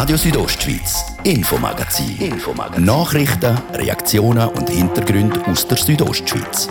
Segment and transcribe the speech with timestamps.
[0.00, 2.16] Radio Südostschweiz, Infomagazin.
[2.16, 2.86] Infomagazin.
[2.86, 6.70] Nachrichten, Reaktionen und Hintergründe aus der Südostschweiz.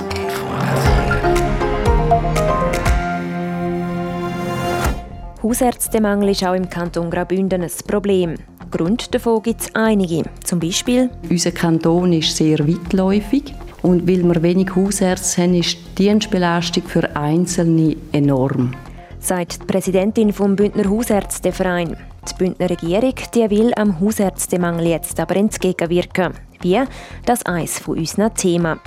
[5.44, 8.34] Hausärztemangel ist auch im Kanton Graubünden ein Problem.
[8.72, 10.24] Grund davon gibt es einige.
[10.44, 13.54] Zum Beispiel Unser Kanton ist sehr weitläufig
[13.84, 18.74] und weil wir wenig Hausärzte haben, ist die Dienstbelastung für Einzelne enorm.
[19.20, 21.96] sagt die Präsidentin vom Bündner Hausärzteverein.
[22.32, 26.34] Die Bündner Regierung die will am Hausärztemangel jetzt aber entgegenwirken.
[26.62, 26.80] Wie?
[27.26, 28.80] Das ist eines von unseren Themen.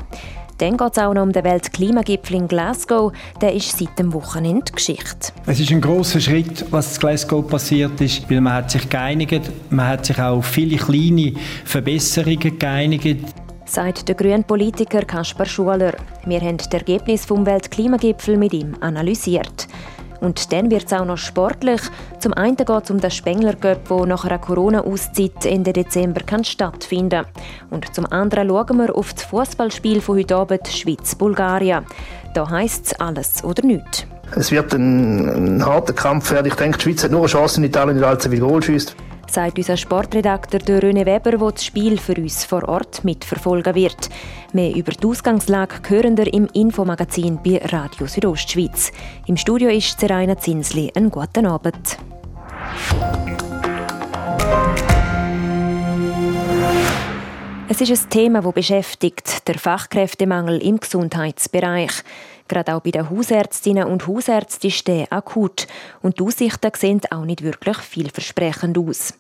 [0.58, 3.12] Dann geht es auch noch um den Weltklimagipfel in Glasgow.
[3.40, 5.32] Der ist seit dem Wochenende Geschichte.
[5.46, 9.50] Es ist ein großer Schritt, was in Glasgow passiert ist, weil man hat sich geeinigt,
[9.70, 11.32] man hat sich auch auf viele kleine
[11.64, 13.34] Verbesserungen geeinigt.
[13.64, 15.94] Sagt der grüne Politiker Kaspar Schuler.
[16.26, 19.66] Wir haben das Ergebnis vom Weltklimagipfel mit ihm analysiert.
[20.22, 21.80] Und dann wird es auch noch sportlich.
[22.20, 26.44] Zum einen geht es um den Spengler Cup, der nach einer Corona-Auszeit Ende Dezember kann
[26.44, 27.26] stattfinden
[27.70, 31.84] Und zum anderen schauen wir auf das Fußballspiel von heute Abend Schweiz-Bulgarien.
[32.34, 34.06] Da heisst es alles oder nichts.
[34.36, 36.46] Es wird ein, ein harter Kampf werden.
[36.46, 38.94] Ich denke, die Schweiz hat nur eine Chance, in Italien nicht allzu viel Goal schießt.
[39.32, 44.10] Sagt unser Sportredakteur René Weber, der das Spiel für uns vor Ort mitverfolgen wird.
[44.52, 48.92] Mehr über die Ausgangslage hören wir im Infomagazin bei Radio Südostschweiz.
[49.26, 50.92] Im Studio ist Seraina Zinsli.
[50.94, 51.98] Einen guten Abend.
[57.68, 61.92] Es ist ein Thema, das beschäftigt, der Fachkräftemangel im Gesundheitsbereich.
[62.52, 65.66] Gerade auch bei den Hausärztinnen und Hausärzten der akut
[66.02, 69.14] und die Aussichten sehen auch nicht wirklich vielversprechend aus.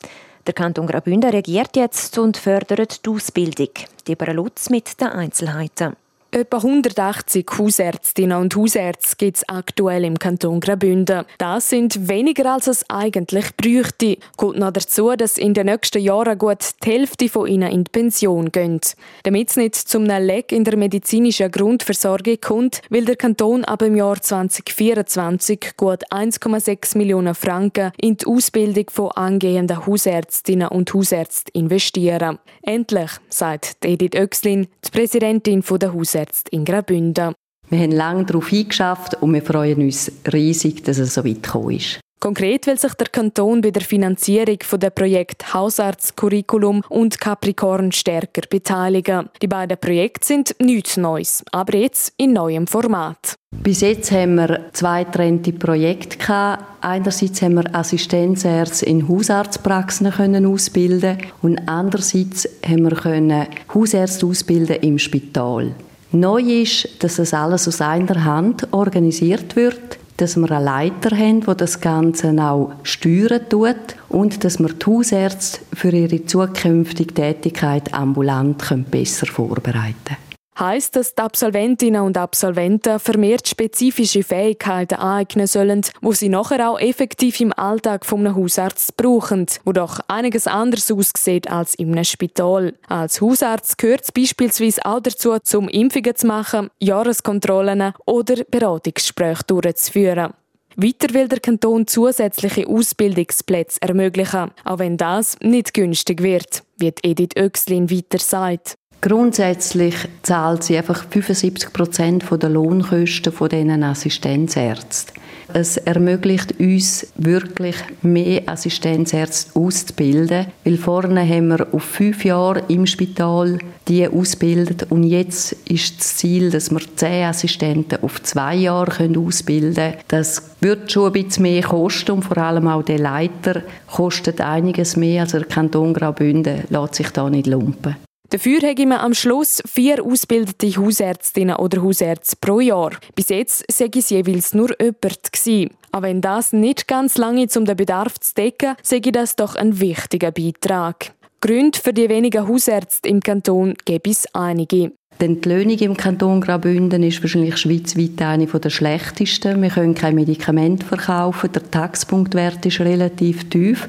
[0.46, 3.70] Der Kanton Graubünden reagiert jetzt und fördert die Ausbildung.
[4.06, 5.96] Deborah Lutz mit den Einzelheiten.
[6.34, 11.26] Etwa 180 Hausärztinnen und Hausärzte gibt es aktuell im Kanton Graubünden.
[11.36, 14.16] Das sind weniger als es eigentlich bräuchte.
[14.38, 17.90] Kommt noch dazu, dass in den nächsten Jahren gut die Hälfte von ihnen in die
[17.90, 18.80] Pension gehen.
[19.24, 23.94] Damit es nicht zum Leck in der medizinischen Grundversorgung kommt, will der Kanton ab dem
[23.94, 32.38] Jahr 2024 gut 1,6 Millionen Franken in die Ausbildung von angehenden Hausärztinnen und Hausärzten investieren.
[32.62, 37.34] Endlich, sagt Edith Oechslin, die Präsidentin der Hausärzte in Graubünden.
[37.68, 41.76] Wir haben lange darauf eingeschafft und wir freuen uns riesig, dass es so weit gekommen
[41.76, 42.00] ist.
[42.22, 48.42] Konkret will sich der Kanton bei der Finanzierung von der Projekt Hausarzt-Curriculum und Capricorn stärker
[48.48, 49.28] beteiligen.
[49.42, 53.34] Die beiden Projekte sind nichts Neues, aber jetzt in neuem Format.
[53.50, 56.62] Bis jetzt haben wir zwei getrennte Projekte gehabt.
[56.80, 64.76] Einerseits haben wir Assistenzärzte in Hausarztpraxen können ausbilden und andererseits haben wir können Hausärzte ausbilden
[64.76, 65.74] im Spital.
[66.12, 71.40] Neu ist, dass das alles aus einer Hand organisiert wird, dass wir einen Leiter haben,
[71.40, 77.94] der das Ganze auch steuern tut und dass wir die Hausärzte für ihre zukünftige Tätigkeit
[77.94, 80.31] ambulant besser vorbereiten können.
[80.58, 86.78] Heißt, dass die Absolventinnen und Absolventen vermehrt spezifische Fähigkeiten aneignen sollen, wo sie nachher auch
[86.78, 92.74] effektiv im Alltag von einem Hausarzt brauchen, wo doch einiges anders aussieht als einem Spital.
[92.86, 100.34] Als Hausarzt gehört es beispielsweise auch dazu, zum Impfungen zu machen, Jahreskontrollen oder Beratungsgespräche durchzuführen.
[100.76, 107.36] Weiter will der Kanton zusätzliche Ausbildungsplätze ermöglichen, auch wenn das nicht günstig wird, wie Edith
[107.36, 108.76] Oechslin weiter sagt.
[109.04, 115.20] Grundsätzlich zahlt sie einfach 75 Prozent der Lohnkosten von diesen Assistenzärzten.
[115.52, 122.86] Es ermöglicht uns wirklich mehr Assistenzärzte auszubilden, weil vorne haben wir auf fünf Jahre im
[122.86, 123.58] Spital
[123.88, 129.74] die ausgebildet und jetzt ist das Ziel, dass wir zehn Assistenten auf zwei Jahre ausbilden
[129.74, 129.96] können.
[130.06, 134.96] Das wird schon ein bisschen mehr kosten und vor allem auch der Leiter kostet einiges
[134.96, 137.96] mehr, also der Kanton Graubünden lässt sich da nicht lumpen.
[138.32, 142.92] Dafür haben wir am Schluss vier ausgebildete Hausärztinnen oder Hausärzte pro Jahr.
[143.14, 145.68] Bis jetzt sei es jeweils nur jemand gewesen.
[145.92, 149.78] Auch wenn das nicht ganz lange um den Bedarf zu decken, sei das doch ein
[149.80, 151.12] wichtiger Beitrag.
[151.42, 154.92] Gründe für die wenigen Hausärzte im Kanton gibt es einige.
[155.20, 159.60] Die Löhnung im Kanton Graubünden ist wahrscheinlich schweizweit eine der schlechtesten.
[159.60, 163.86] Wir können kein Medikament verkaufen, der Taxpunktwert ist relativ tief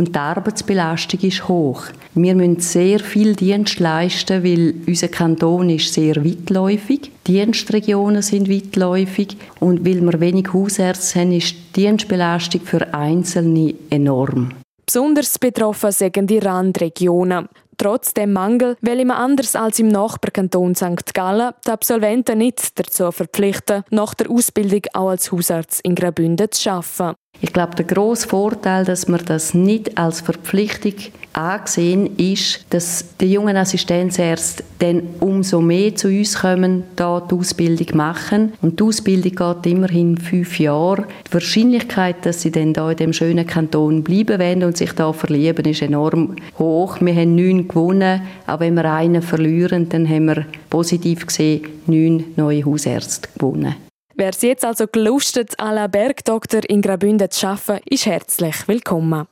[0.00, 1.82] und die Arbeitsbelastung ist hoch.
[2.14, 7.12] Wir müssen sehr viel Dienst leisten, weil unser Kanton ist sehr weitläufig.
[7.26, 13.74] Die Dienstregionen sind weitläufig und weil wir wenig Hausärzte haben, ist die Dienstbelastung für Einzelne
[13.90, 14.52] enorm.
[14.86, 17.48] Besonders betroffen sind die Randregionen.
[17.76, 21.14] Trotz dem Mangel will man anders als im Nachbarkanton St.
[21.14, 26.70] Gallen die Absolventen nicht dazu verpflichten, nach der Ausbildung auch als Hausarzt in Graubünden zu
[26.70, 27.19] arbeiten.
[27.42, 30.92] Ich glaube, der grosse Vorteil, dass man das nicht als Verpflichtung
[31.32, 37.96] angesehen ist, dass die jungen Assistenzärzte dann umso mehr zu uns kommen, da die Ausbildung
[37.96, 38.52] machen.
[38.60, 41.06] Und die Ausbildung geht immerhin fünf Jahre.
[41.28, 45.12] Die Wahrscheinlichkeit, dass sie dann da in dem schönen Kanton bleiben werden und sich da
[45.12, 46.98] verlieben, ist enorm hoch.
[47.00, 52.24] Wir haben neun gewonnen, auch wenn wir einen verlieren, dann haben wir positiv gesehen neun
[52.36, 53.89] neue Hausärzte gewonnen.
[54.20, 59.26] Wer es jetzt also gelustet, à la Bergdoktor in Graubünden zu arbeiten, ist herzlich willkommen.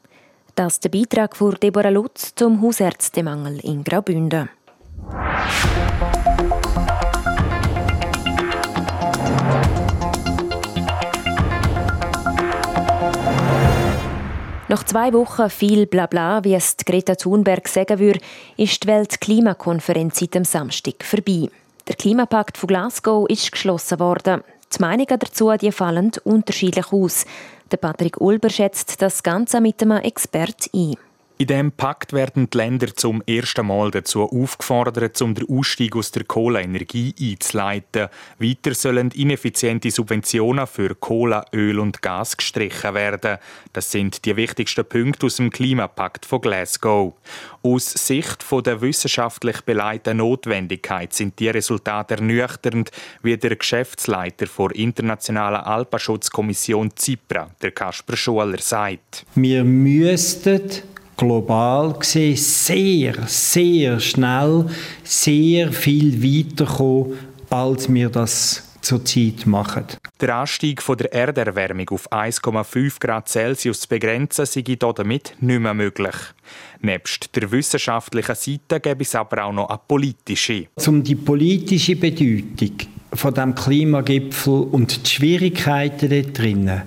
[0.54, 4.48] Das ist der Beitrag von Deborah Lutz zum Hausärztemangel in Graubünden.
[14.68, 18.20] Nach zwei Wochen viel Blabla, wie es Greta Thunberg sagen würde,
[18.56, 21.50] ist die Weltklimakonferenz seit dem Samstag vorbei.
[21.88, 24.42] Der Klimapakt von Glasgow ist geschlossen worden.
[24.76, 27.24] Die Meinungen dazu die fallen unterschiedlich aus.
[27.70, 30.96] Der Patrick Ulber schätzt das Ganze mit einem Expert ein.
[31.40, 36.10] In diesem Pakt werden die Länder zum ersten Mal dazu aufgefordert, um den Ausstieg aus
[36.10, 38.08] der Kohleenergie einzuleiten.
[38.40, 43.38] Weiter sollen ineffiziente Subventionen für Kohle, Öl und Gas gestrichen werden.
[43.72, 47.14] Das sind die wichtigsten Punkte aus dem Klimapakt von Glasgow.
[47.62, 52.90] Aus Sicht der wissenschaftlich beleiteten Notwendigkeit sind die Resultate ernüchternd,
[53.22, 59.24] wie der Geschäftsleiter der Internationalen Alpenschutzkommission ZIPRA, der Kasper Schuler, sagt.
[59.36, 60.82] Wir müssten
[61.18, 64.66] global gesehen sehr, sehr schnell,
[65.04, 67.18] sehr viel weiterkommen,
[67.50, 69.84] als wir das zurzeit machen.
[70.20, 76.14] Der Anstieg der Erderwärmung auf 1,5 Grad Celsius zu begrenzen, sei damit nicht mehr möglich.
[76.80, 80.68] Nebst der wissenschaftlichen Seite gäbe es aber auch noch eine politische.
[80.86, 86.82] Um die politische Bedeutung von dem Klimagipfel und die Schwierigkeiten dort drinnen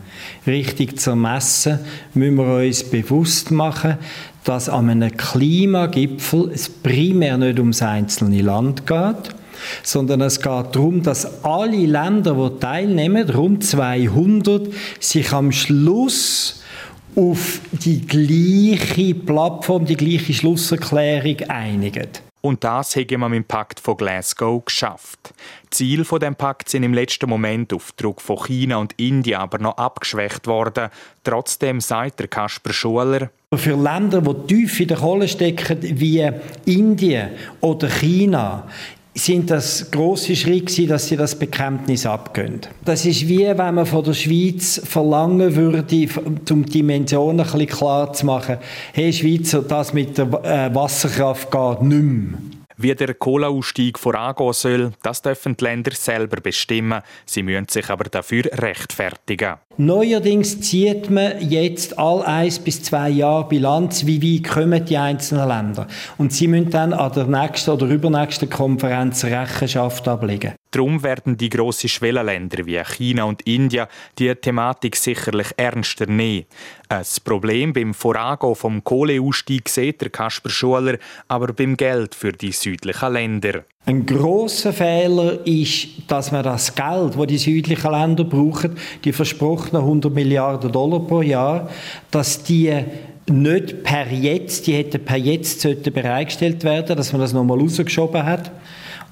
[0.46, 1.80] richtig zu messen,
[2.14, 3.98] müssen wir uns bewusst machen,
[4.44, 9.36] dass an einem Klimagipfel es primär nicht ums einzelne Land geht,
[9.84, 14.70] sondern es geht darum, dass alle Länder, die teilnehmen, rund 200,
[15.00, 16.62] sich am Schluss
[17.16, 22.08] auf die gleiche Plattform, die gleiche Schlusserklärung einigen.
[22.42, 25.34] Und das haben wir im Pakt von Glasgow geschafft.
[25.70, 29.60] Ziel von dem Pakt sind im letzten Moment auf Druck von China und Indien aber
[29.60, 30.90] noch abgeschwächt worden.
[31.24, 36.26] Trotzdem sagt der Kasper Schuler, für Länder, die tief in der Kohle stecken, wie
[36.66, 38.66] Indien oder China,
[39.14, 42.62] sind das große Schritte, dass sie das Bekenntnis abgehen.
[42.86, 46.08] Das ist wie wenn man von der Schweiz verlangen würde,
[46.50, 48.58] um die Dimensionen ein bisschen klar zu machen,
[48.94, 52.38] hey Schweizer, das mit der äh, Wasserkraft geht nicht mehr.
[52.82, 57.04] Wie der Kohleausstieg vorangehen soll, das dürfen die Länder selber bestimmen.
[57.28, 59.58] Sie müssen sich aber dafür rechtfertigen.
[59.78, 65.48] Neuerdings zieht man jetzt all eins bis zwei Jahre Bilanz, wie weit kommen die einzelnen
[65.48, 65.88] Länder.
[66.18, 70.54] Und sie müssen dann an der nächsten oder übernächsten Konferenz Rechenschaft ablegen.
[70.72, 76.46] Darum werden die grossen Schwellenländer wie China und India die Thematik sicherlich ernster nehmen.
[76.88, 80.98] Ein Problem beim Vorangehen vom Kohleausstieg sieht der Kasper Schuler
[81.28, 83.66] aber beim Geld für die südlichen Länder.
[83.86, 89.82] Ein großer Fehler ist, dass man das Geld, das die südlichen Länder brauchen, die versprochenen
[89.82, 91.70] 100 Milliarden Dollar pro Jahr,
[92.12, 92.74] dass die
[93.30, 95.64] nicht per jetzt, die hätten per jetzt
[95.94, 98.52] bereitgestellt werden, dass man das nochmal rausgeschoben hat.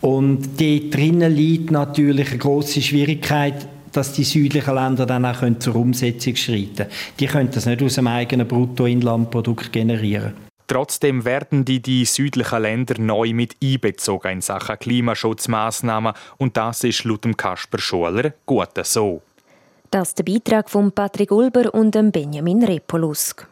[0.02, 5.76] Und dort drinnen liegt natürlich eine große Schwierigkeit, dass die südlichen Länder dann auch zur
[5.76, 6.90] Umsetzung schreiten können.
[7.20, 10.34] Die können das nicht aus dem eigenen Bruttoinlandprodukt generieren.
[10.68, 17.04] Trotzdem werden die, die südlichen Länder neu mit einbezogen in Sachen Klimaschutzmaßnahmen und das ist
[17.06, 19.24] laut dem Kasper Schuler gut so.
[19.90, 23.48] Das ist der Beitrag von Patrick Ulber und Benjamin Repolusk.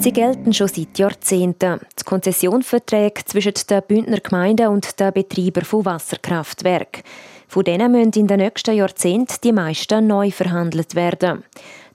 [0.00, 1.80] Sie gelten schon seit Jahrzehnten.
[1.98, 7.02] Die Konzessionsverträge zwischen den Bündner Gemeinden und den Betreibern von Wasserkraftwerken.
[7.48, 11.42] Von denen müssen in den nächsten Jahrzehnten die meisten neu verhandelt werden.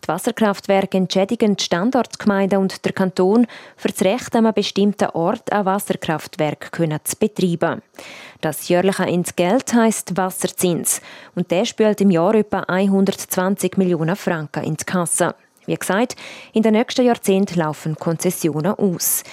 [0.04, 5.50] Die Wasserkraftwerke entschädigen die Standortgemeinde und der Kanton für das Recht, an einem bestimmten Ort
[5.54, 6.72] ein Wasserkraftwerk
[7.06, 7.82] zu betreiben.
[8.42, 11.02] Das jährliche Entgelt heisst Wasserzins
[11.36, 15.36] und der spült im Jahr etwa 120 Millionen Franken in die Kasse.
[15.66, 16.16] Wie gesagt,
[16.54, 19.24] in den nächsten Jahrzehnten laufen Konzessionen aus.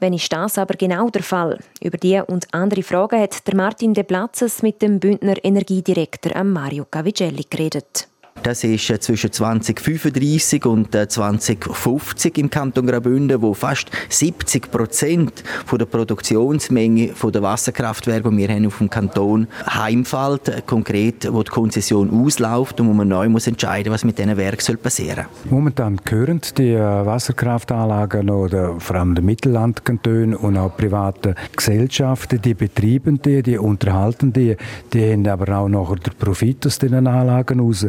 [0.00, 1.58] Wenn ist das aber genau der Fall?
[1.80, 6.84] Über die und andere Fragen hat der Martin De Platzes mit dem Bündner Energiedirektor Mario
[6.90, 8.08] Cavigelli geredet.
[8.44, 15.86] Das ist äh, zwischen 2035 und 2050 im Kanton Graubünden, wo fast 70 Prozent der
[15.86, 22.78] Produktionsmenge der Wasserkraftwerke, die wir haben auf dem Kanton heimfällt, konkret, wo die Konzession ausläuft
[22.80, 25.50] und wo man neu muss entscheiden, was mit diesen Werken passieren soll.
[25.50, 33.22] Momentan gehören die Wasserkraftanlagen oder vor allem der Mittellandkantone und auch private Gesellschaften, die betreiben
[33.22, 34.54] die, die unterhalten die,
[34.92, 37.86] die haben aber auch noch den Profit aus diesen Anlagen raus.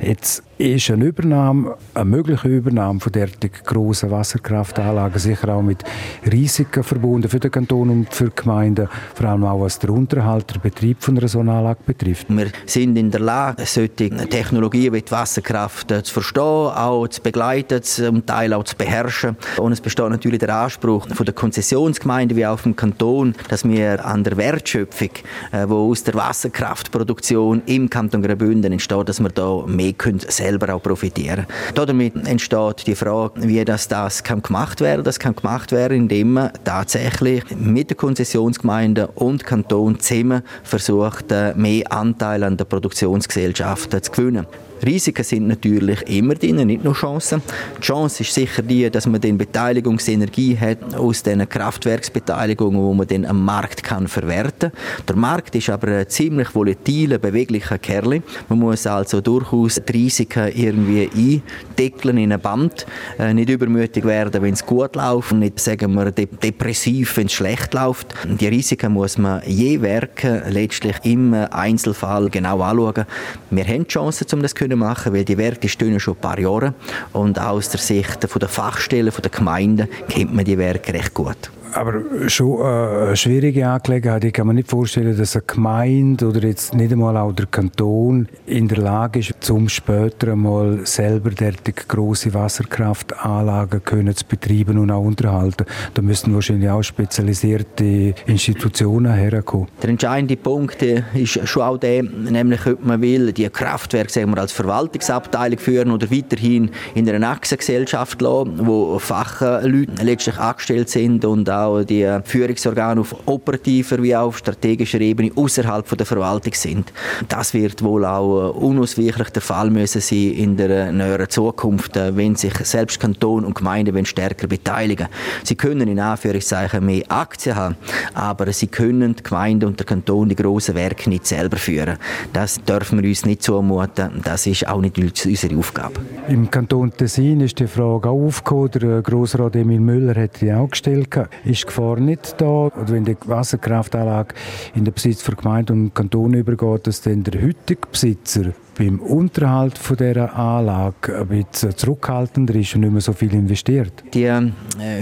[0.00, 5.84] Jetzt ist eine Übernahme, eine mögliche Übernahme von derartig grossen Wasserkraftanlagen sicher auch mit
[6.30, 10.52] Risiken verbunden für den Kanton und für die Gemeinden, vor allem auch was der Unterhalt,
[10.52, 12.26] der Betrieb von einer solchen Anlage betrifft.
[12.28, 17.82] Wir sind in der Lage, solche Technologien wie die Wasserkraft zu verstehen, auch zu begleiten,
[17.82, 19.36] zum Teil auch zu beherrschen.
[19.58, 24.04] Und es besteht natürlich der Anspruch von der Konzessionsgemeinde wie auch vom Kanton, dass wir
[24.04, 25.10] an der Wertschöpfung,
[25.52, 30.74] äh, wo aus der Wasserkraftproduktion im Kanton Graubünden entsteht, dass wir da mehr können selber
[30.74, 31.46] auch profitieren.
[31.74, 35.04] Damit entsteht die Frage, wie das, das kann gemacht werden.
[35.04, 41.54] Das kann gemacht werden, indem man tatsächlich mit der Konzessionsgemeinde und Kanton zusammen versucht, äh,
[41.54, 44.46] mehr Anteil an der Produktionsgesellschaft zu gewinnen.
[44.84, 47.42] Risiken sind natürlich immer drin, nicht nur Chancen.
[47.78, 53.06] Die Chance ist sicher die, dass man den Beteiligungsenergie hat aus den Kraftwerksbeteiligungen, wo man
[53.06, 54.72] dann am Markt kann verwerten.
[55.06, 58.22] Der Markt ist aber ein ziemlich volatiler, beweglicher Kerl.
[58.48, 61.42] Man muss also durchaus die Risiken irgendwie
[61.78, 62.86] eindeckeln in ein Band,
[63.18, 67.74] äh, nicht übermütig werden, wenn es gut läuft, nicht sagen wir depressiv, wenn es schlecht
[67.74, 68.14] läuft.
[68.24, 73.04] Die Risiken muss man je werken letztlich im Einzelfall genau anschauen.
[73.50, 76.20] Wir haben die Chance, um das zu können machen, weil die Werke stehen schon ein
[76.20, 76.74] paar Jahre.
[77.12, 82.28] Und aus der Sicht der Fachstellen, der Gemeinden kennt man die Werke recht gut aber
[82.28, 84.24] schon äh, eine schwierige Angelegenheit.
[84.24, 88.28] Ich kann mir nicht vorstellen, dass eine Gemeinde oder jetzt nicht einmal auch der Kanton
[88.46, 94.90] in der Lage ist, zum später einmal selber derartig große Wasserkraftanlagen können zu betreiben und
[94.90, 95.66] auch unterhalten.
[95.94, 99.68] Da müssten wahrscheinlich auch spezialisierte Institutionen herkommen.
[99.82, 104.30] Der entscheidende Punkt äh, ist schon auch der, nämlich ob man will, die Kraftwerke sagen
[104.30, 111.24] wir, als Verwaltungsabteilung führen oder weiterhin in einer Achsengesellschaft lassen, wo Fachleute letztlich angestellt sind
[111.24, 116.52] und auch auch die Führungsorgane auf operativer wie auch auf strategischer Ebene außerhalb der Verwaltung
[116.54, 116.92] sind.
[117.28, 122.16] Das wird wohl auch äh, unausweichlich der Fall müssen sein in der näheren Zukunft, äh,
[122.16, 125.08] wenn sich selbst Kanton und Gemeinden stärker beteiligen.
[125.44, 127.76] Sie können in Anführungszeichen mehr Aktien haben,
[128.14, 131.98] aber sie können die Gemeinde und der Kanton die grossen Werke nicht selber führen.
[132.32, 134.20] Das dürfen wir uns nicht zumuten.
[134.24, 136.00] Das ist auch nicht unsere Aufgabe.
[136.28, 138.70] Im Kanton Tessin ist die Frage auch aufgekommen.
[138.72, 141.10] Der Grossrat Emil Müller hat die auch gestellt
[141.48, 144.34] ist die Gefahr nicht da, oder wenn die Wasserkraftanlage
[144.74, 149.76] in den Besitz von Gemeinde und Kanton übergeht, dass dann der heutige Besitzer beim Unterhalt
[149.76, 154.04] von dieser Anlage ein bisschen zurückhaltender ist und nicht mehr so viel investiert?
[154.14, 154.52] Die äh,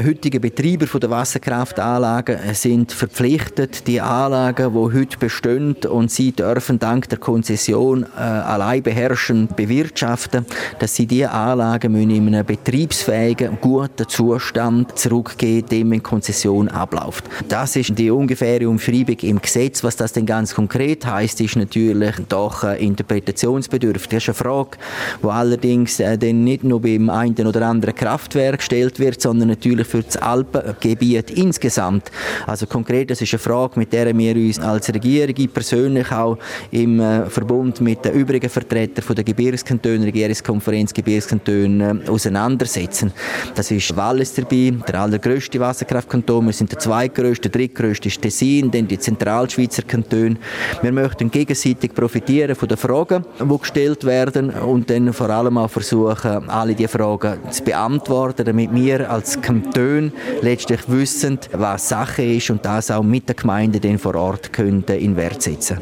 [0.05, 7.09] heutigen Betreiber der Wasserkraftanlagen sind verpflichtet, die Anlagen, die heute bestehen und sie dürfen dank
[7.11, 10.47] der Konzession äh, allein beherrschen, bewirtschaften,
[10.79, 17.25] dass sie diese Anlagen in einem betriebsfähigen, guten Zustand zurückgeben, dem in Konzession abläuft.
[17.49, 19.85] Das ist die ungefähre Umschreibung im Gesetz.
[19.85, 24.11] Was das denn ganz konkret heißt, ist natürlich doch äh, Interpretations handlungsbedürftig.
[24.11, 24.79] Das ist eine Frage,
[25.23, 29.87] die allerdings äh, dann nicht nur beim einen oder anderen Kraftwerk gestellt wird, sondern natürlich
[29.87, 32.11] für das Alpengebiet insgesamt.
[32.47, 36.39] Also konkret, das ist eine Frage, mit der wir uns als Regierung persönlich auch
[36.71, 43.13] im äh, Verbund mit den übrigen Vertretern der Gebirgskantonen, Regierungskonferenz Gebirgskantonen äh, auseinandersetzen.
[43.55, 46.47] Das ist Wallis dabei, der allergrößte Wasserkraftkanton.
[46.47, 50.37] Wir sind der zweitgrößte, drittgrößte ist Tessin, dann die Zentralschweizer Kantone.
[50.83, 55.59] Wir möchten gegenseitig profitieren von den Fragen, die die gestellt werden und dann vor allem
[55.59, 62.23] auch versuchen, alle diese Fragen zu beantworten, damit wir als Kanton letztlich wissen, was Sache
[62.23, 65.79] ist und das auch mit der Gemeinde dann vor Ort können in Wert setzen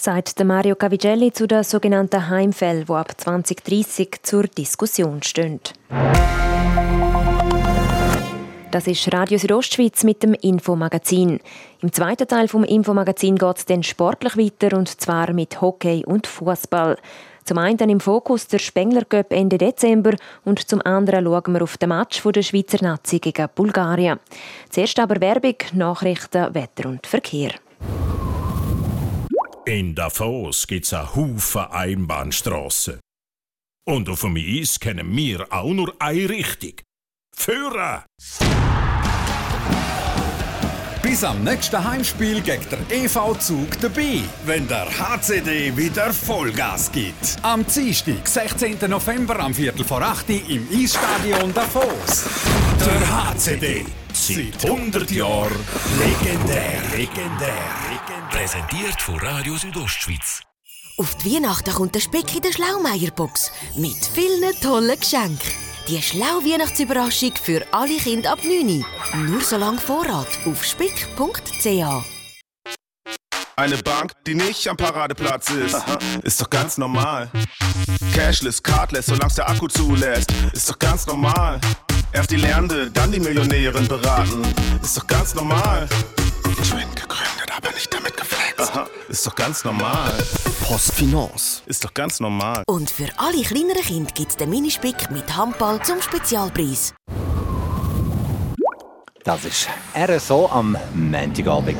[0.00, 5.60] sagt Mario Cavigelli zu den sogenannten Heimfällen, die ab 2030 zur Diskussion stehen.
[8.70, 11.40] Das ist Radio Südostschweiz mit dem Infomagazin.
[11.80, 16.26] Im zweiten Teil vom Infomagazin geht es dann sportlich weiter und zwar mit Hockey und
[16.26, 16.98] Fußball.
[17.44, 21.78] Zum einen im Fokus der Spengler Cup Ende Dezember und zum anderen schauen wir auf
[21.78, 24.20] den Match der Schweizer Nazi gegen Bulgarien.
[24.68, 27.52] Zuerst aber Werbung, Nachrichten, Wetter und Verkehr.
[29.64, 33.00] In Davos gibt es eine Haufen Einbahnstrassen.
[33.86, 36.74] Und auf dem Eis kennen wir auch nur eine Richtung.
[37.38, 38.04] Führer!
[41.00, 47.36] Bist am nächsten Heimspiel gegen der EV Zug dabei, wenn der HCD wieder Vollgas gibt.
[47.42, 48.78] Am Dienstag, 16.
[48.88, 52.24] November am Viertel vor 8 Uhr im Eisstadion Davos.
[52.80, 53.86] Der HCD.
[54.12, 55.56] Seit 100 Jahren
[55.98, 57.38] legendär, legendär,
[57.88, 58.28] legendär.
[58.30, 60.42] Präsentiert von Radio Südostschweiz.
[60.98, 65.67] Auf die Weihnachten kommt der Speck in der Schlaumeierbox mit vielen tollen Geschenken.
[65.88, 68.84] Die schlau Weihnachtsüberraschung für alle Kinder ab 9
[69.26, 71.66] Nur so lange Vorrat auf spick.ch.
[73.56, 75.98] Eine Bank, die nicht am Paradeplatz ist, Aha.
[76.24, 77.30] ist doch ganz normal.
[78.14, 81.58] Cashless, cardless, solange der Akku zulässt, ist doch ganz normal.
[82.12, 84.42] Erst die Lernende, dann die Millionärin beraten,
[84.82, 85.88] ist doch ganz normal.
[86.68, 87.97] Twin gegründet, aber nicht geflext.
[88.58, 88.88] Aha.
[89.08, 90.12] Ist doch ganz normal.
[90.64, 91.62] Postfinance.
[91.66, 92.64] Ist doch ganz normal.
[92.66, 96.92] Und für alle kleineren Kinder gibt es den Minispick mit Handball zum Spezialpreis.
[99.22, 101.78] Das ist RSO am Montagabend.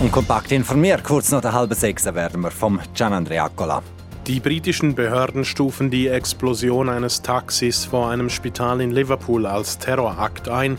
[0.00, 3.82] Und kompakt informiert, kurz nach der halben sechs werden wir vom Gian Andreacola.
[4.26, 10.48] Die britischen Behörden stufen die Explosion eines Taxis vor einem Spital in Liverpool als Terrorakt
[10.48, 10.78] ein.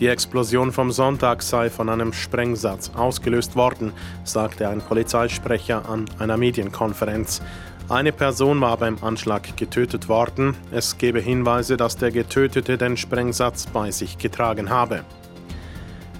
[0.00, 3.92] Die Explosion vom Sonntag sei von einem Sprengsatz ausgelöst worden,
[4.24, 7.40] sagte ein Polizeisprecher an einer Medienkonferenz.
[7.88, 10.56] Eine Person war beim Anschlag getötet worden.
[10.72, 15.04] Es gebe Hinweise, dass der Getötete den Sprengsatz bei sich getragen habe.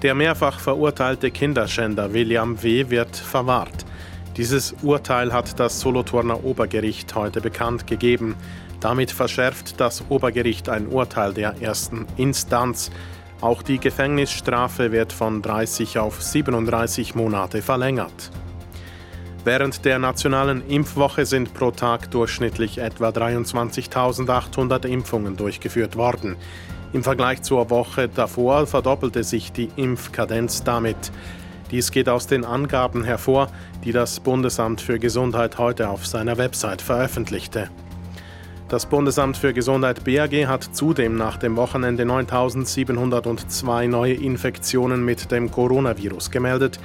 [0.03, 2.89] Der mehrfach verurteilte Kinderschänder William W.
[2.89, 3.85] wird verwahrt.
[4.37, 8.35] Dieses Urteil hat das Solothurner Obergericht heute bekannt gegeben.
[8.79, 12.91] Damit verschärft das Obergericht ein Urteil der ersten Instanz.
[13.41, 18.31] Auch die Gefängnisstrafe wird von 30 auf 37 Monate verlängert.
[19.43, 26.35] Während der nationalen Impfwoche sind pro Tag durchschnittlich etwa 23.800 Impfungen durchgeführt worden.
[26.93, 31.11] Im Vergleich zur Woche davor verdoppelte sich die Impfkadenz damit.
[31.69, 33.49] Dies geht aus den Angaben hervor,
[33.83, 37.69] die das Bundesamt für Gesundheit heute auf seiner Website veröffentlichte.
[38.67, 45.51] Das Bundesamt für Gesundheit BAG hat zudem nach dem Wochenende 9.702 neue Infektionen mit dem
[45.51, 46.79] Coronavirus gemeldet.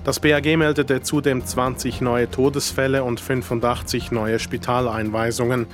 [0.02, 5.66] Das BAG meldete zudem 20 neue Todesfälle und 85 neue Spitaleinweisungen.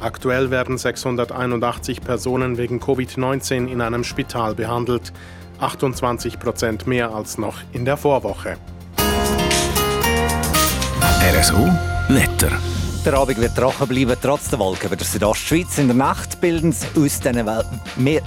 [0.00, 5.12] Aktuell werden 681 Personen wegen Covid-19 in einem Spital behandelt.
[5.60, 8.56] 28 Prozent mehr als noch in der Vorwoche.
[11.38, 11.68] RSO
[12.08, 12.50] Wetter.
[13.04, 15.78] Der Abend wird trocken bleiben, trotz der Wolken über der Südostschweiz.
[15.78, 17.48] In der Nacht bilden sie aus diesen
[17.96, 18.22] mehr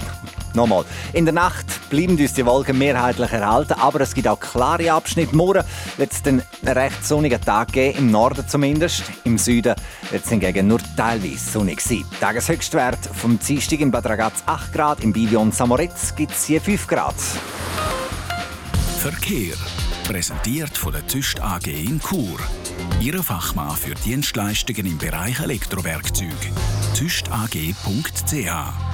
[0.54, 0.84] Nochmal.
[1.12, 5.34] In der Nacht bleiben uns die Wolken mehrheitlich erhalten, aber es gibt auch klare Abschnitte.
[5.34, 5.64] Morgen
[5.96, 9.02] wird es einen recht sonnigen Tag geben, im Norden zumindest.
[9.24, 9.74] Im Süden
[10.10, 12.04] wird es hingegen nur teilweise sonnig sein.
[12.20, 16.86] Tageshöchstwert vom Dienstag in Bad Ragaz 8 Grad, im Bivion Samoritz gibt es hier 5
[16.86, 17.14] Grad.
[18.98, 19.54] Verkehr.
[20.04, 22.38] Präsentiert von der TÜST AG in Chur.
[23.00, 26.28] Ihre Fachmann für Dienstleistungen im Bereich Elektrowerkzeug.
[26.94, 28.93] tüstag.ch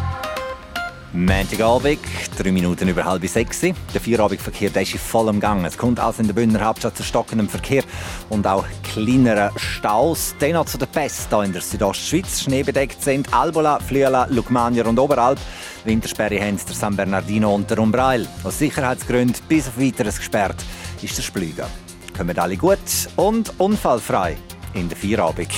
[1.13, 1.99] Montagabend,
[2.39, 3.61] drei Minuten über halb sechs.
[3.61, 5.65] Der Feierabendverkehr ist in vollem Gang.
[5.65, 7.83] Es kommt also in der Bündner Hauptstadt zu stockendem Verkehr
[8.29, 10.37] und auch kleineren Staus.
[10.41, 12.43] Dennoch zu der Pest hier in der Südostschweiz.
[12.43, 15.41] Schneebedeckt sind Albola, Flüela, Lugmanier und Oberalp.
[15.85, 18.29] Wintersperre haben der San Bernardino und der Umbrail.
[18.45, 20.63] Aus Sicherheitsgründen bis auf weiteres gesperrt
[21.03, 21.69] ist der Splüger.
[22.17, 22.79] Kommen alle gut
[23.17, 24.37] und unfallfrei
[24.75, 25.51] in der Feierabend.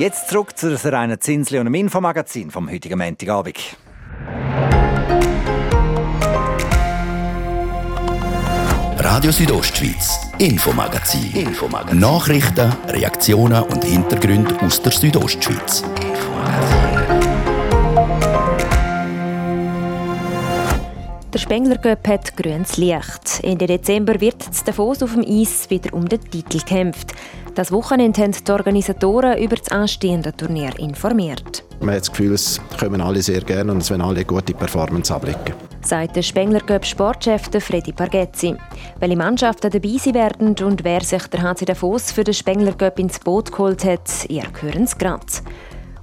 [0.00, 3.76] Jetzt zurück zu der reinen Zinsli und dem Infomagazin vom heutigen Montagabend.
[8.96, 11.30] Radio Südostschweiz, Infomagazin.
[11.34, 11.98] Infomagazin.
[11.98, 15.84] Nachrichten, Reaktionen und Hintergründe aus der Südostschweiz.
[21.32, 23.40] Der Spengler Cup hat grünes Licht.
[23.42, 27.12] Ende Dezember wird das Davos auf dem Eis wieder um den Titel gekämpft.
[27.54, 31.64] Das Wochenende haben die Organisatoren über das anstehende Turnier informiert.
[31.80, 35.12] Man hat das Gefühl, es kommen alle sehr gerne und es werden alle gute Performance
[35.12, 35.54] ablicken.
[35.82, 38.54] Sagt der Spengler Cup Sportchef Freddy Pargezzi.
[39.00, 42.98] Welche Mannschaften dabei sein werden und wer sich der HC Davos für den Spengler Cup
[42.98, 45.26] ins Boot geholt hat, ihr hören es gerade.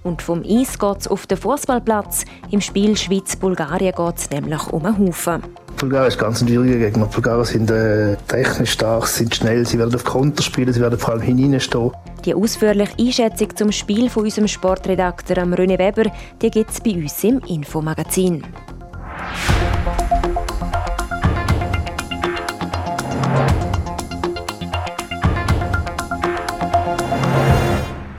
[0.03, 2.25] Und vom Eis geht es auf den Fußballplatz.
[2.49, 5.43] Im Spiel Schweiz-Bulgarien geht es nämlich um einen Haufen.
[5.77, 7.05] Bulgarien ist ganz schwieriger Gegner.
[7.05, 10.97] Die Bulgaren sind äh, technisch stark, sind schnell, sie werden auf Konter spielen, sie werden
[10.97, 11.91] vor allem hineinstehen.
[12.25, 17.39] Die ausführliche Einschätzung zum Spiel von unserem Sportredakteur René Weber gibt es bei uns im
[17.47, 18.43] Infomagazin.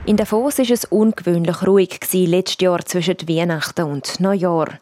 [0.05, 4.79] In Davos war es ungewöhnlich ruhig letztes Jahr zwischen Weihnachten und Neujahr.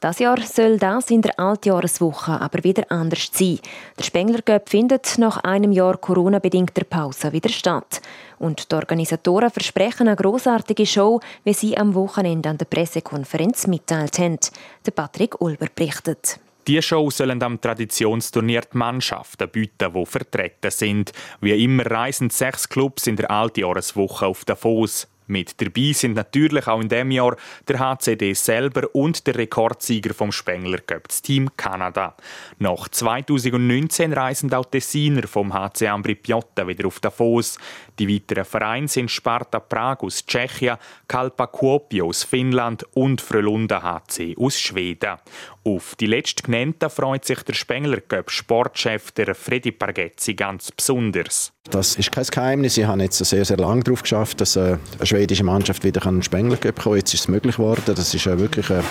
[0.00, 3.58] Das Jahr soll das in der Altjahreswoche aber wieder anders sein.
[3.98, 8.00] Der Spengler Cup findet nach einem Jahr Corona-bedingter Pause wieder statt.
[8.38, 14.18] Und die Organisatoren versprechen eine grossartige Show, wie sie am Wochenende an der Pressekonferenz mitteilt
[14.18, 14.38] haben.
[14.86, 16.40] Der Patrick Ulber berichtet.
[16.66, 21.12] Die Show sollen am Traditionsturnier die Mannschaften bieten, die vertreten sind.
[21.42, 25.06] Wie immer reisen sechs Clubs in der Altjahreswoche auf Davos.
[25.30, 27.36] Mit dabei sind natürlich auch in diesem Jahr
[27.68, 32.16] der HCD selber und der Rekordsieger vom Spengler Cup, das Team Kanada.
[32.58, 37.58] Nach 2019 reisen auch Tessiner vom HC Ambri Piotta wieder auf Davos.
[38.00, 44.36] Die weiteren Vereine sind Sparta Prag aus Tschechien, Kalpa Kuopio aus Finnland und Frölunda HC
[44.38, 45.18] aus Schweden.
[45.62, 51.52] Auf die letzte genannte freut sich der Spengler Cup Sportchef der Freddy Pargezzi ganz besonders.
[51.68, 52.78] Das ist kein Geheimnis.
[52.78, 56.22] Ich habe jetzt sehr, sehr lange darauf geschafft, dass äh, eine schwedische Mannschaft wieder einen
[56.22, 57.82] Spengler Cup kommen Jetzt ist es möglich geworden.
[57.84, 58.82] Das ist wirklich eine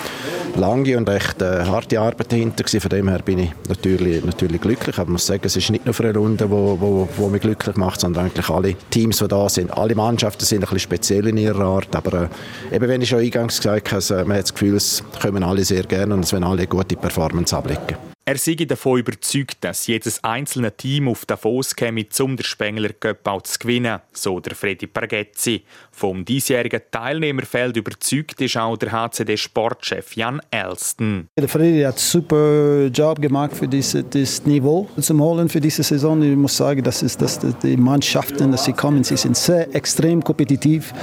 [0.55, 2.63] lange und recht äh, harte Arbeit dahinter.
[2.79, 4.95] Von dem her bin ich natürlich, natürlich glücklich.
[4.99, 8.25] Aber ich muss sagen, es ist nicht nur eine Runde, die mich glücklich macht, sondern
[8.25, 9.71] eigentlich alle Teams, die da sind.
[9.71, 11.95] Alle Mannschaften sind ein bisschen speziell in ihrer Art.
[11.95, 12.29] Aber
[12.71, 15.63] äh, eben, wenn ich schon eingangs gesagt habe, man hat das Gefühl, es kommen alle
[15.63, 17.97] sehr gerne und es werden alle gute Performance ablegen.
[18.29, 23.27] Er sei davon überzeugt, dass jedes einzelne Team auf Davos käme, um den Spengler Cup
[23.27, 25.63] auch zu gewinnen, so der Freddy Pargezzi.
[25.91, 31.27] Vom diesjährigen Teilnehmerfeld überzeugt ist auch der HCD-Sportchef Jan Elston.
[31.39, 36.21] Der Freddy hat einen super Job gemacht für dieses, Niveau zum Holen für diese Saison.
[36.21, 40.23] Ich muss sagen, dass, ist, dass die Mannschaften, dass sie kommen, sie sind sehr extrem
[40.23, 40.93] kompetitiv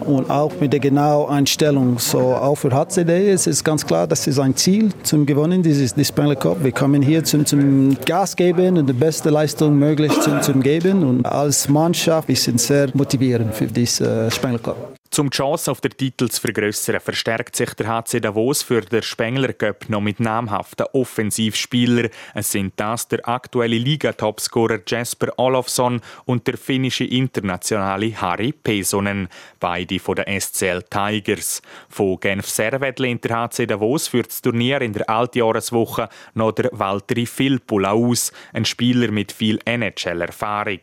[0.00, 1.98] und auch mit der genauen Einstellung.
[1.98, 5.94] So auch für HCD ist es ganz klar, das ist ein Ziel zum Gewinnen dieses
[6.08, 6.69] Spengler Cup.
[6.70, 11.02] Wir kommen hier zum, zum Gas geben und die beste Leistung möglich zum, zum geben.
[11.02, 14.99] Und als Mannschaft, wir sind sehr motivierend für diesen Spengler Cup.
[15.18, 19.02] Um die Chance auf den Titel zu vergrößern, verstärkt sich der HC Davos für den
[19.02, 22.10] Spengler Cup noch mit namhaften Offensivspielern.
[22.32, 29.98] Es sind das der aktuelle Liga-Topscorer Jasper Olofsson und der finnische internationale Harry Pesonen, beide
[29.98, 31.60] von den SCL Tigers.
[31.88, 36.70] Von Genf Servet lehnt der HC Davos für das Turnier in der Altjahreswoche noch der
[36.72, 40.80] Valtteri Filppula aus, ein Spieler mit viel NHL-Erfahrung.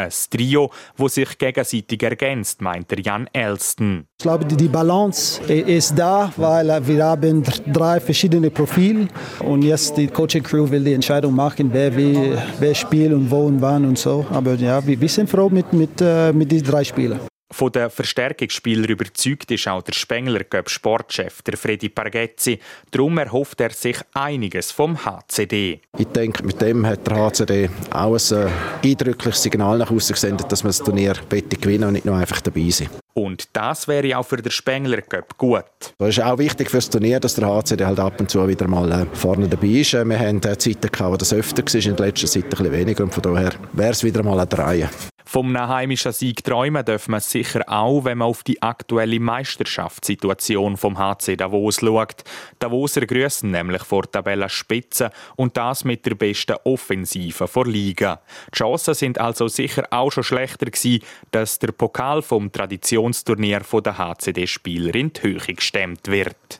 [0.00, 4.04] Ein Trio, das sich gegenseitig ergänzt, meint Jan Elston.
[4.18, 9.08] Ich glaube, die Balance ist da, weil wir haben drei verschiedene Profile
[9.40, 13.46] und jetzt die Coaching Crew will die Entscheidung machen, wer, wie, wer spielt und wo
[13.46, 14.26] und wann und so.
[14.30, 17.29] Aber ja, wir sind froh mit, mit, äh, mit diesen drei Spielern.
[17.52, 22.60] Von den Verstärkungsspielern überzeugt ist auch der Spengler Cup Sportchef, der Freddy Pargezzi.
[22.92, 25.80] Darum erhofft er sich einiges vom HCD.
[25.98, 28.48] Ich denke, mit dem hat der HCD auch ein
[28.84, 32.40] äh, eindrückliches Signal nach außen gesendet, dass man das Turnier gewinnen und nicht nur einfach
[32.40, 32.88] dabei sein.
[33.14, 35.64] Und das wäre auch für den Spengler Cup gut.
[35.98, 38.68] Das ist auch wichtig für das Turnier, dass der HCD halt ab und zu wieder
[38.68, 39.92] mal äh, vorne dabei ist.
[39.92, 42.72] Wir haben äh, Zeiten gehabt, wo das öfter war, in der letzten Zeit ein bisschen
[42.72, 43.02] weniger.
[43.02, 44.88] Und von daher wäre es wieder mal eine Reihe.
[45.32, 50.98] Vom heimischen Sieg träumen dürfen wir sicher auch, wenn man auf die aktuelle Meisterschaftssituation vom
[50.98, 52.24] HC Davos schaut.
[52.58, 58.20] Davoser grüßen nämlich vor Tabellenspitze und das mit der besten Offensive vor Liga.
[58.52, 63.98] Die Chancen sind also sicher auch schon schlechter gewesen, dass der Pokal vom Traditionsturnier der
[63.98, 66.59] HCD-Spieler in die Höhe gestemmt wird.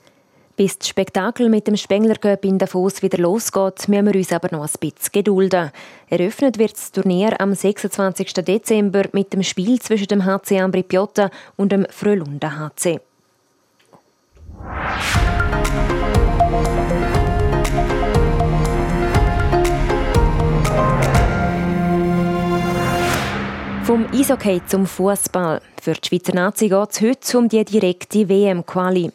[0.55, 4.49] Bis das Spektakel mit dem Spengler Cup in Davos wieder losgeht, müssen wir uns aber
[4.51, 5.71] noch ein bisschen gedulden.
[6.09, 8.33] Eröffnet wird das Turnier am 26.
[8.33, 12.99] Dezember mit dem Spiel zwischen dem HC Ambri Piotta und dem Frölunda HC.
[23.83, 25.61] Vom Eishockey zum Fußball.
[25.81, 29.11] Für die Schweizer Nazi geht es heute um die direkte WM-Quali.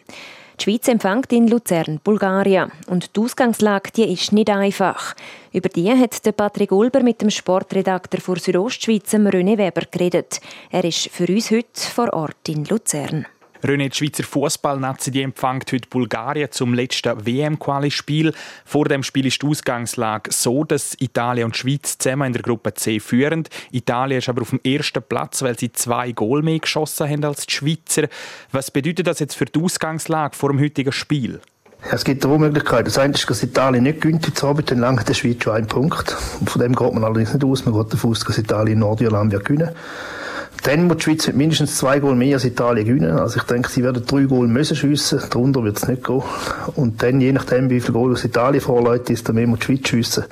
[0.58, 5.14] Die Schweiz empfängt in Luzern Bulgarien und die Ausgangslage die ist nicht einfach.
[5.52, 10.40] Über die hat der Patrick Ulber mit dem Sportredakteur für Südostschweiz, René Weber, geredet.
[10.70, 13.26] Er ist für uns heute vor Ort in Luzern.
[13.62, 18.32] René, die Schweizer Fußballnazi die empfängt heute Bulgarien zum letzten WM-Quali-Spiel.
[18.64, 22.74] Vor dem Spiel ist die Ausgangslage so, dass Italien und Schweiz zusammen in der Gruppe
[22.74, 23.44] C führen.
[23.70, 27.46] Italien ist aber auf dem ersten Platz, weil sie zwei Goal mehr geschossen haben als
[27.46, 28.08] die Schweizer.
[28.52, 31.40] Was bedeutet das jetzt für die Ausgangslage vor dem heutigen Spiel?
[31.90, 32.86] Es gibt eine Möglichkeit.
[32.86, 35.66] Das eine ist, dass Italien nicht gewinnt heute Abend, dann langt der Schweiz schon einen
[35.66, 36.10] Punkt.
[36.10, 37.64] Von dem geht man allerdings nicht aus.
[37.64, 39.70] Man geht davon aus, dass Italien Nordirland wird gewinnen
[40.66, 43.18] dann muss die Schweiz mit mindestens zwei Goal mehr als Italien gewinnen.
[43.18, 45.20] Also ich denke, sie werden drei Goal müssen schiessen.
[45.30, 46.22] Darunter wird es nicht gehen.
[46.74, 49.66] Und dann, je nachdem, wie viel Goal aus Italien vorläuft, ist, dann mehr muss die
[49.66, 50.24] Schweiz schiessen.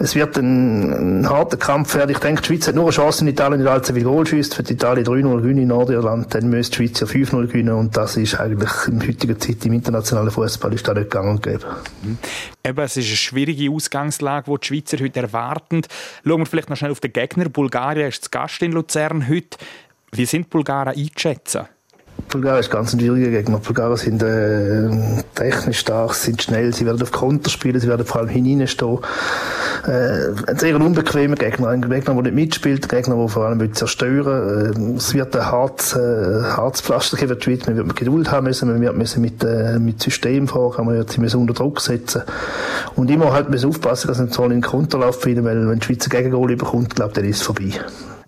[0.00, 2.10] Es wird ein, ein harter Kampf werden.
[2.10, 4.56] Ich denke, die Schweiz hat nur eine Chance in Italien, nicht allzu viel Goal schießt.
[4.58, 7.74] Wenn die Italien 3-0 gewinnen in Nordirland, dann müsste die Schweiz ja 5-0 gewinnen.
[7.74, 11.66] Und das ist eigentlich in heutiger Zeit im internationalen Fußball nicht gang und gäbe.
[12.02, 12.18] Mhm.
[12.64, 15.82] Eben, es ist eine schwierige Ausgangslage, die die Schweizer heute erwarten.
[16.24, 17.48] Schauen wir vielleicht noch schnell auf den Gegner.
[17.48, 19.58] Bulgarien ist zu Gast in Luzern heute.
[20.12, 21.66] Wie sind die Bulgaren einzuschätzen?
[22.28, 23.58] Bulgarien ist ganz ein schwieriger Gegner.
[23.58, 24.88] Bulgaren sind äh,
[25.34, 28.98] technisch stark, sind schnell, sie werden auf Konter spielen, sie werden vor allem hineinstehen.
[29.86, 33.60] Äh, ein sehr unbequemer Gegner, ein Gegner, der nicht mitspielt, ein Gegner, der vor allem
[33.60, 37.66] will zerstören äh, Es wird ein hartes, äh, hartes Pflaster geben Schweiz.
[37.66, 41.10] Man wird Geduld haben müssen, man wird müssen mit, äh, mit System vorgehen, man wird
[41.10, 42.22] sie müssen unter Druck setzen.
[42.96, 45.86] Und immer halt müssen aufpassen, dass man so in den Konterlauf finden, weil wenn die
[45.86, 47.72] Schweiz ein Gegengol bekommt, glaube dann ist es vorbei.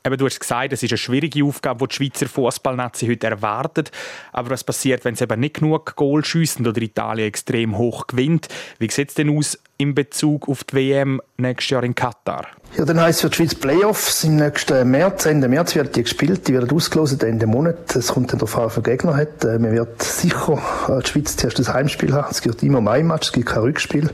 [0.05, 3.91] Eben, du hast gesagt, es ist eine schwierige Aufgabe, die die Schweizer Fußballnazi heute erwartet.
[4.33, 8.49] Aber was passiert, wenn sie eben nicht genug Goal schiessen oder Italien extrem hoch gewinnt?
[8.79, 12.47] Wie sieht es denn aus in Bezug auf die WM nächstes Jahr in Katar?
[12.79, 15.27] Ja, dann heisst es für die Schweiz Playoffs im nächsten März.
[15.27, 17.95] Ende März werden die gespielt, die werden ausgelost Ende Monat.
[17.95, 19.45] Es kommt dann darauf an, wer Gegner hat.
[19.45, 22.29] Äh, man wird sicher äh, die Schweiz zuerst das Heimspiel haben.
[22.31, 24.11] Es gibt immer ein Match, es gibt kein Rückspiel.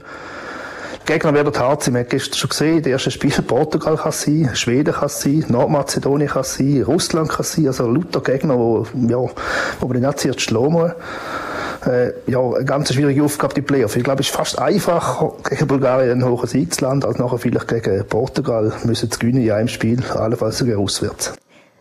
[1.06, 1.94] Gegner werden hart sein.
[1.94, 6.28] Wir haben gestern schon gesehen, das erste Spiel Portugal kann sein, Schweden kann sein, Nordmazedonien
[6.28, 7.68] kann sein, Russland kann sein.
[7.68, 9.18] Also lauter Gegner, wo, ja,
[9.80, 10.90] wo man nicht zuerst schlagen muss.
[11.86, 13.94] Äh, ja, eine ganz schwierige Aufgabe, die Playoff.
[13.96, 18.04] Ich glaube, es ist fast einfacher, gegen Bulgarien Sieg zu landen, als nachher vielleicht gegen
[18.08, 21.34] Portugal müssen zu gewinnen in einem Spiel, allenfalls sogar auswärts.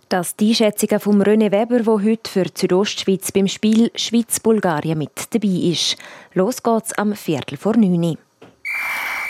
[0.07, 5.33] Das die Einschätzungen von René Weber, der heute für die Südostschweiz beim Spiel Schweiz-Bulgarien mit
[5.33, 5.97] dabei ist.
[6.33, 8.17] Los geht's am Viertel vor neun.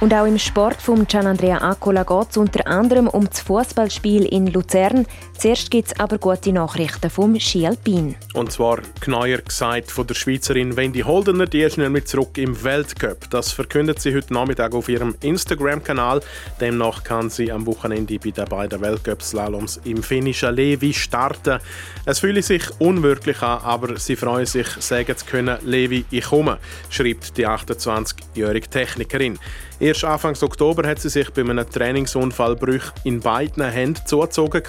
[0.00, 4.46] und auch im Sport von Gianandrea Accola geht es unter anderem um das Fußballspiel in
[4.46, 5.06] Luzern.
[5.38, 8.16] Zuerst gibt es aber gute Nachrichten vom Ski Alpin.
[8.32, 13.28] Und zwar genauer gesagt von der Schweizerin Wendy Holdener, die ist nämlich zurück im Weltcup.
[13.30, 16.22] Das verkündet sie heute Nachmittag auf ihrem Instagram-Kanal.
[16.60, 21.60] Demnach kann sie am Wochenende bei den beiden Weltcup-Slaloms im finnischen Levi starten.
[22.06, 26.58] Es fühle sich unwirklich an, aber sie freuen sich, sagen zu können, Levi, ich komme,
[26.88, 29.38] schreibt die 28-jährige Technikerin.
[29.80, 34.62] Erst Anfang Oktober hat sie sich bei einem Trainingsunfall Brüche in beiden Händen zugezogen.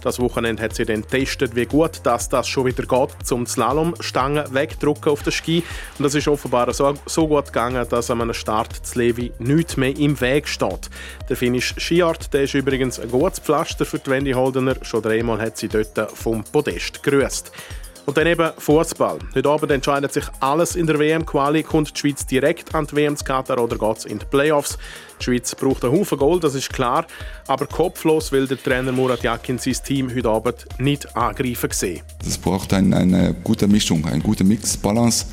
[0.00, 4.54] Das Wochenende hat sie dann getestet, wie gut dass das schon wieder geht, zum Slalomstangen
[4.54, 5.64] wegdrücken auf den Ski.
[5.98, 9.76] Und das ist offenbar so, so gut gegangen, dass an einem Start zu Levi nichts
[9.76, 10.88] mehr im Weg steht.
[11.28, 14.76] Der finnische Skiart der ist übrigens ein gutes Pflaster für die Wendy Holdener.
[14.82, 17.50] Schon dreimal hat sie dort vom Podest gerüßt.
[18.06, 19.18] Und dann eben Fußball.
[19.34, 21.62] Heute Abend entscheidet sich alles in der WM-Quali.
[21.62, 24.76] Kommt die Schweiz direkt an die WM zu Katar oder geht es in die Playoffs?
[25.20, 27.06] Die Schweiz braucht einen Haufen Gold, das ist klar.
[27.46, 32.02] Aber kopflos will der Trainer Murat Yakin sein Team heute Abend nicht angreifen sehen.
[32.26, 35.24] Es braucht ein, eine gute Mischung, eine gute Mix, Balance,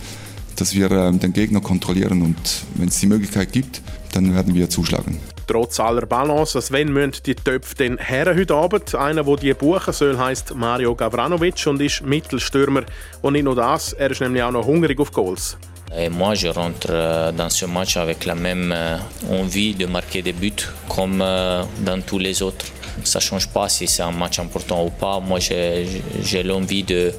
[0.56, 2.38] dass wir äh, den Gegner kontrollieren und
[2.76, 3.82] wenn es die Möglichkeit gibt,
[4.14, 5.20] dann werden wir zuschlagen.
[5.52, 8.96] Trotz aller Balance, als wenn müssen die Töpfe den Herren heute Abend.
[8.96, 12.84] Einer, der die buchen soll, heißt Mario Gavranovic und ist Mittelstürmer.
[13.22, 15.58] Und nicht nur das, er ist nämlich auch noch hungrig auf Goals.
[15.94, 18.98] Et moi, je rentre euh, dans ce match avec la même euh,
[19.30, 22.68] envie de marquer des buts comme euh, dans tous les autres.
[23.04, 25.20] Ça ne change pas si c'est un match important ou pas.
[25.20, 27.12] Moi, j'ai l'envie de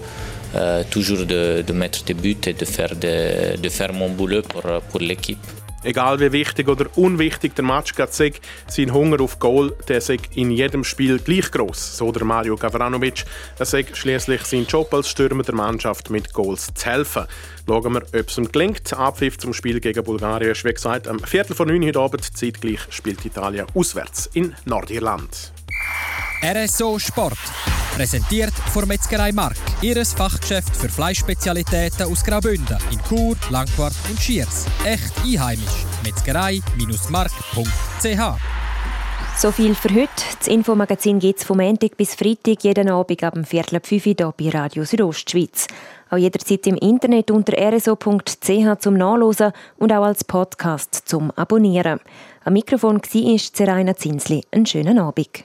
[0.55, 4.41] euh, toujours de, de, mettre des buts et de faire, de, de faire mon boulot
[4.41, 5.47] pour, pour l'équipe.
[5.85, 8.33] Egal wie wichtig oder unwichtig der Match gerade sei,
[8.69, 13.25] sein Hunger auf Goal, der sei in jedem Spiel gleich groß, so der Mario Gavranovic.
[13.59, 17.27] Er sagt schließlich sein Job als Stürmer der Mannschaft mit Goals zu helfen.
[17.67, 18.93] Schauen wir, ob es ihm gelingt.
[18.93, 22.37] Abpfiff zum Spiel gegen Bulgarien ist, wie gesagt, am Viertel von neun heute Abend.
[22.37, 25.53] Zeitgleich spielt Italien auswärts in Nordirland.
[26.45, 27.39] RSO Sport.
[27.95, 29.57] Präsentiert von Metzgerei Mark.
[29.83, 34.65] Ihres Fachgeschäft für Fleischspezialitäten aus Graubünden in Chur, Langquart und Schiers.
[34.85, 35.85] Echt einheimisch.
[36.03, 38.41] Metzgerei-mark.ch
[39.35, 40.11] so viel für heute.
[40.39, 44.07] Das Infomagazin gibt es vom Montag bis Freitag jeden Abend ab dem Viertel ab 5
[44.07, 45.67] Uhr bei Radio Südostschweiz.
[46.11, 51.99] Auch jederzeit im Internet unter rso.ch zum Nachlesen und auch als Podcast zum Abonnieren.
[52.45, 54.45] Am Mikrofon war Zeraina Zinsli.
[54.53, 55.45] Einen schönen Abend.